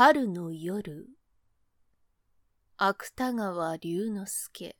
[0.00, 1.08] 春の夜。
[2.76, 4.76] 芥川龍之介。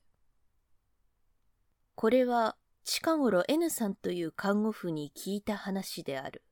[1.97, 2.55] これは
[2.85, 6.45] 近頃 N さんという看護婦に聞いた話である。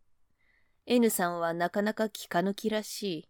[0.85, 3.29] N さんはなかなか気か抜きらし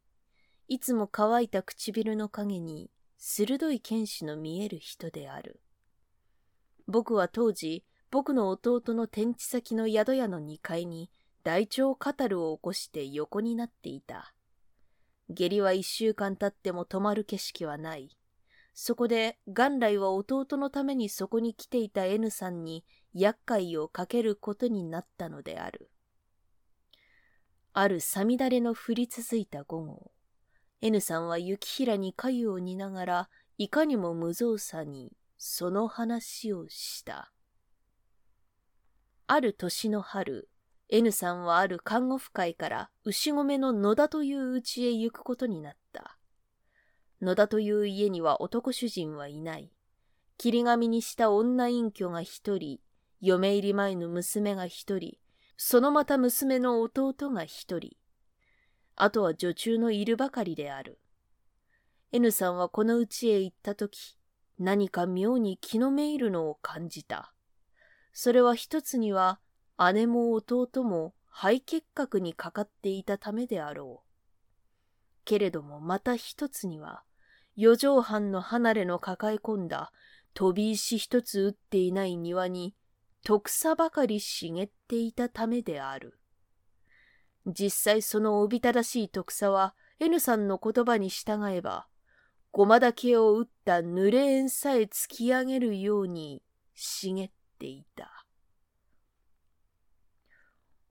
[0.71, 0.75] い。
[0.77, 5.61] いつも乾いた唇の影に鋭い剣士の見える人である。
[6.89, 11.11] 僕は当時僕の弟の転地先の宿屋の2階に
[11.45, 14.33] 大腸カタルを起こして横になっていた。
[15.31, 18.17] 下痢は一週間経っても止まる景色はない。
[18.75, 25.91] そこで元来は弟のためにそこに来ていた N さんに厄介をかけることになったのである。
[27.73, 30.11] あるさみだれの降り続いた午後、
[30.83, 37.33] N さんは雪平に粥を煮ながら、いかにも無造作にその話をした。
[39.27, 40.49] ある年の春、
[40.89, 46.17] N さんはある看護婦会から牛込の野田という家へ行くことになった。
[47.21, 49.73] 野田という家には男主人はいない。
[50.39, 52.79] 霧紙にした女隠居が一人、
[53.21, 55.17] 嫁入り前の娘が一人、
[55.57, 57.97] そのまた娘の弟が一人。
[58.95, 61.01] あとは女中のいるばかりである。
[62.13, 64.17] N さんはこの家へ行ったとき、
[64.59, 67.33] 何か妙に気のめいるのを感じた。
[68.13, 69.41] それは一つには
[69.93, 74.07] 姉も弟も肺結核にかかっていたためであろう。
[75.25, 77.03] けれどもまた一つには、
[77.57, 79.93] 四畳半の離れの抱え込んだ
[80.35, 82.75] 飛び石一つ打っていない庭に、
[83.25, 86.19] 徳さばかり茂っていたためである。
[87.47, 91.87] 実際そのおびただしい徳さは N さんの言葉に従えば、
[92.53, 96.43] ごまだけを打った濡れ縁さえ突き上げるように
[96.75, 98.16] 茂っていた。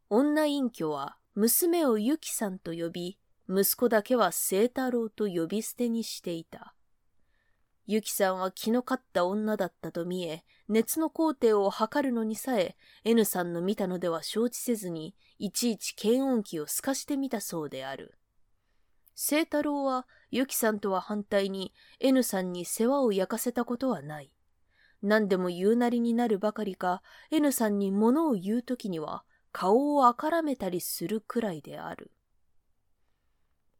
[0.09, 3.17] 女隠居は娘をゆきさんと呼び、
[3.49, 6.75] 息子だけは清太郎と呼び捨てにしていた。
[7.87, 18.17] ゆきさんは気の勝った女だったと見え、熱の工程を測るのにさえ、N さんの見たのでは承知せずに、いちいち検温器を透かしてみたそうである。
[19.15, 24.31] 清太郎は、ゆきさんとは反対に、N さんに世話を焼かせたことはない。
[25.01, 29.23] 何でも言うなりになるばかりか、N さんに物を言うときには、
[29.57, 32.11] 顔をあからめたりするくらいである。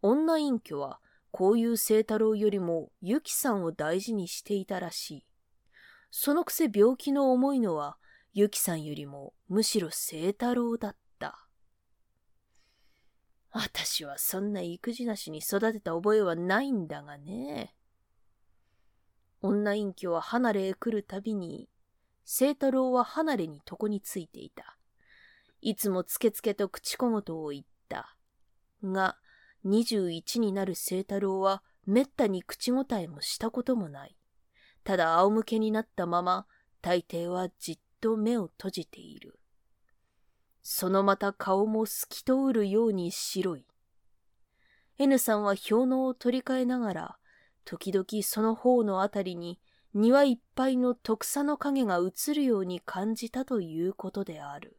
[0.02, 5.26] 女隠居は、こういう清太郎よりもゆきさんを大事にしていたらしい。
[6.12, 7.98] そのくせ病気の重いのは、
[8.34, 11.46] ゆきさんよりもむしろ清太郎だった。
[13.52, 17.76] 私はそんな育児なしに育てた覚えはないんだがね。
[19.42, 21.68] 女隠居は離れへ来るたびに、
[22.26, 24.78] 清太郎は離れに床についていた。
[25.66, 28.16] いつもつけつけと口小言を言った。
[28.84, 29.18] が、
[29.66, 34.16] 21になる清太郎はめったに口答えもしたこともない。
[34.84, 36.46] ただ仰向けになったまま、
[36.84, 39.40] 大抵はじっと目を閉じている。
[40.62, 43.66] そのまた顔も透き通るように白い。
[45.00, 47.18] N さんは氷のを取り替えながら、
[47.64, 49.60] 時々その方のあたりに
[49.96, 54.78] 庭いっぱいの徳さの影が映るように感じたということである。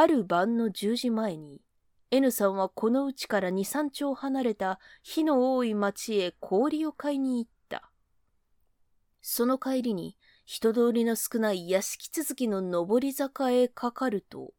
[0.00, 1.60] ある晩の10時前に、
[2.12, 7.90] N さんはこの家から2、3丁離れた火の多い町へ氷を買いに行った。
[9.22, 14.52] その帰りに人通りの少ない屋敷続きの上り坂へかかると、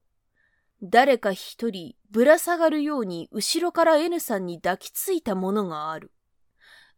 [0.83, 6.11] 誰か一人ぶら下がるように後ろから N さんに抱きついたものがある。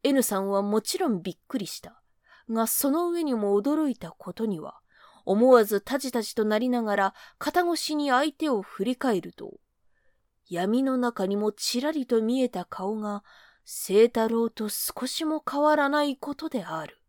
[0.02, 2.02] N さんはもちろんびっくりした。
[2.50, 4.81] が、その上にも驚いたことには、
[5.26, 9.59] 思わずタジタジとなりながら肩越しに相手を振り返ると、
[10.50, 13.24] 闇の中にもちらりと見えた顔が、
[13.66, 17.00] 清太郎と少しも変わらないことである。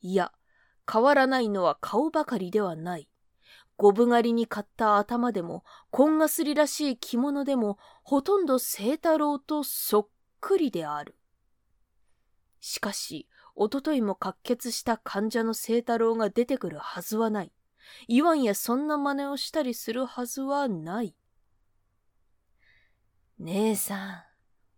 [0.00, 0.32] いや、
[0.90, 3.08] 変わらないのは顔ばかりではない。
[3.76, 10.08] 五分狩りに買った頭でも、紺がすりらしい着物でも、ほとんど清太郎とそっ
[10.40, 11.16] くりである。
[12.60, 17.52] しかし、おとといも滑血した患者の清太郎が出てくるはずはない。
[18.08, 21.14] 言わんやそんな真似をしたりするはずはない。
[23.38, 24.22] 姉さん、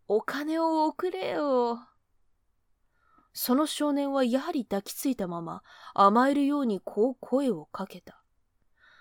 [0.09, 1.79] お金を送れよ。
[3.33, 5.63] その少年はやはり抱きついたまま
[5.95, 8.23] 甘えるようにこう声をかけた。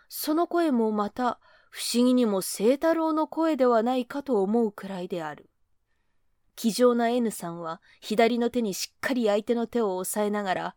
[0.10, 1.40] その声もまた
[1.70, 5.50] 不思議にも清太郎の声ではないかと思うくらいである。
[6.56, 10.76] 気丈な N さんは左の手にしっかり相手の手を押さえながら、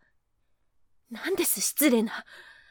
[1.11, 1.61] 何です？
[1.61, 2.25] 失礼な。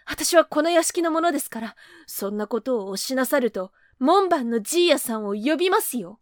[0.06, 1.76] 私はこの屋敷の者ですから、
[2.06, 6.20] そんなことをおしなさると、門番のじいやさんを呼びますよ。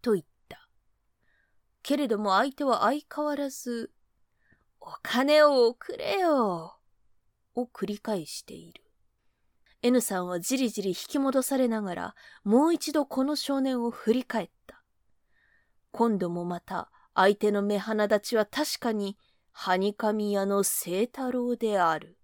[0.00, 0.68] と言った。
[1.82, 3.90] けれども相手は相変わらず、
[4.80, 6.76] お金を送れよ。
[7.54, 8.82] を繰り返している。
[9.82, 12.14] N さんはじりじり引き戻されながら、
[12.44, 14.61] もう一度この少年を振り返った。
[15.92, 19.18] 今度もまた、相手の目鼻立ちは確かに、
[19.52, 22.18] はにかみ屋の清太郎である。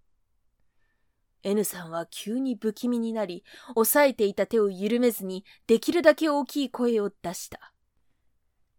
[1.43, 3.43] N さんは急に不気味になり、
[3.75, 7.73] 押さえていた手を緩めずに、できるだけ大きい声を出した。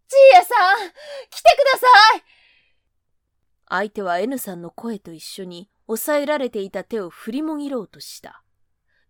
[0.09, 0.91] じいやさん
[1.31, 1.87] 来てくださ
[2.19, 2.25] い
[3.69, 8.43] 相手は N さんの声と一緒に、押さえられていた手を振りもぎろうとした。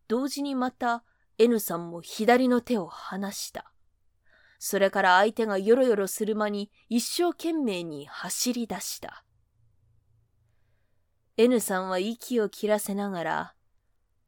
[0.09, 1.05] 同時にまた
[1.39, 3.73] N さんも左の手を離した。
[4.63, 9.25] それから相手がよろよろする間に一生懸命に走り出した。
[11.39, 13.55] N さんは息を切らせながら、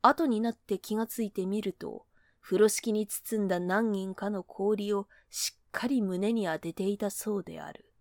[0.01, 2.07] 後になって気がついてみると、
[2.41, 7.93] 風呂敷に包んだ何人かの氷をしっかり胸に当てていたそうである。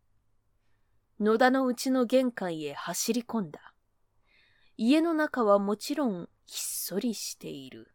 [1.20, 3.74] 野田のうちの玄関へ走り込んだ。
[4.78, 7.92] 家の中はもちろんひっそりしている。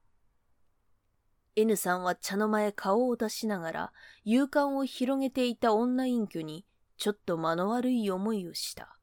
[1.59, 3.93] N さんは茶の間へ顔を出しながら
[4.25, 6.67] 勇敢を広げていた女隠居に
[6.99, 8.99] ちょっと間の悪い思いをした。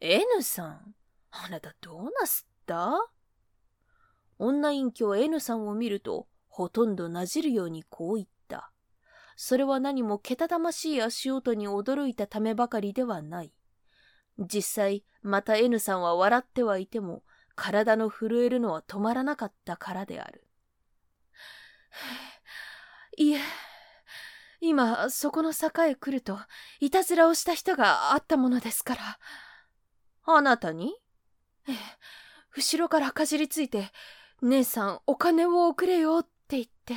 [0.00, 0.94] N さん、
[1.30, 2.94] あなたどうなすった？
[4.38, 8.72] 女隠居は N さんを見るとほとんどなじるようにこう言った。
[9.36, 13.52] それは何もけたたましい足音に驚いたためばかりではない。
[14.38, 17.22] 実際、また N さんは笑ってはいても、
[17.54, 20.46] 体の震えるのは止まらなかったからである。
[23.16, 23.40] いえ、
[24.60, 26.38] 今、そこの坂へ来ると、
[26.80, 29.18] いたずらをした人があったものですから。
[30.24, 30.94] あなたに？
[31.68, 31.76] ええ、
[32.56, 33.90] 後ろからかじりついて、
[34.40, 36.94] 姉さんお金を送れよって言って。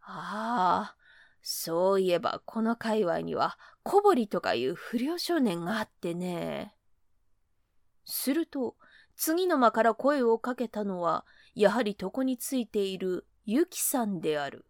[0.00, 0.96] ああ、
[1.42, 6.74] そういえばこの界隈には小堀とかいう不良少年があってね。
[8.04, 8.76] すると、
[9.16, 14.66] 次の間から声をかけたのは、やはり床についているユキさんである。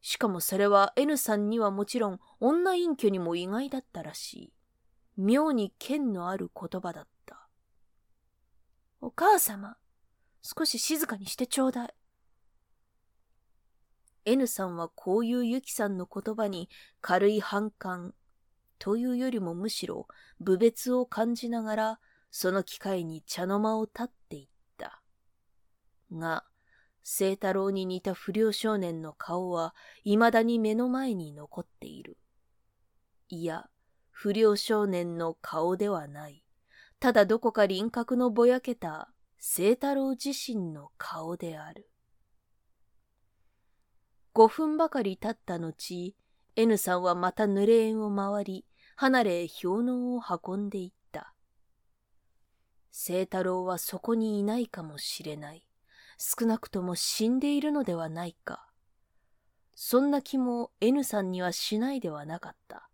[0.00, 4.52] しかもそれは N さんにはもちろん女隠居にも意外だったらしい。
[5.16, 7.48] 妙に剣のある言葉だった。
[9.00, 9.76] お母様、
[10.42, 11.94] 少し静かにしてちょうだい。
[14.26, 16.68] N さんはこういうユキさんの言葉に
[17.00, 18.14] 軽い反感
[18.78, 20.06] というよりもむしろ
[20.40, 22.00] 侮蔑を感じながら
[22.30, 24.53] その機会に茶の間を立っていた。
[26.12, 26.44] が、
[27.04, 29.74] 清太郎に似た不良少年の顔は
[30.04, 32.16] 未だに目の前に残っている。
[33.28, 33.68] いや、
[34.10, 36.42] 不良少年の顔ではない。
[37.00, 41.90] ただどこか輪郭のぼやけた清太郎自身の顔である。
[44.32, 46.16] 五分ばかり経った後、
[46.56, 48.66] N さんはまた濡れ縁を回り、
[48.96, 51.34] 離れへ氷のを運んでいった。
[52.90, 55.63] 清太郎はそこにいないかもしれない。
[56.18, 58.66] 少なくとも死んでいるのではないか。
[59.74, 62.88] そんな気も N さんにはしないではなかった。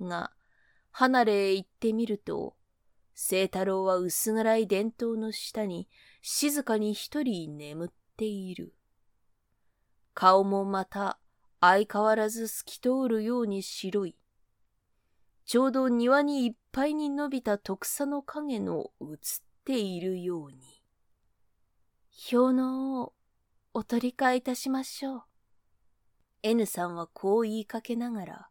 [0.00, 0.32] が、
[0.90, 2.56] 離れへ行ってみると、
[3.16, 5.88] 清太郎は薄暗い伝統の下に
[6.20, 8.74] 静かに一人眠っている。
[10.14, 11.18] 顔もまた
[11.60, 14.16] 相変わらず透き通るように白い。
[15.46, 19.16] ちょうど庭にいっぱいに伸びた徳さの影の映っ
[19.64, 20.83] ているように。
[22.16, 23.12] 氷のを
[23.72, 25.22] お取り替えいたしましょう。
[26.44, 28.48] N さんはこう言いかけながら、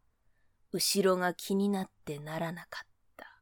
[0.73, 3.41] 後ろが気になってならなかった。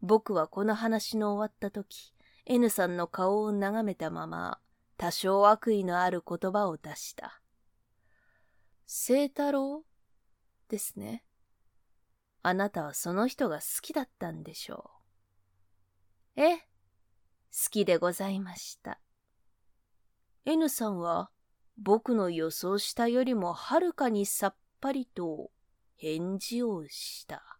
[0.00, 2.14] 僕はこの話の終わった時、
[2.46, 4.60] N さんの顔を眺めたまま、
[4.96, 7.42] 多少悪意のある言葉を出した。
[8.86, 9.84] 清太郎
[10.68, 11.22] ですね。
[12.42, 14.90] あなたはその人が好きだったんでしょ
[16.36, 16.40] う。
[16.42, 16.69] え、
[17.70, 19.00] きでございました。
[20.44, 21.30] N さんは
[21.76, 25.50] 僕の予想したよりもはるかにさっぱりと
[25.96, 27.59] 返事をした。